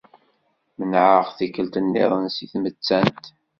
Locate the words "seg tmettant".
2.35-3.23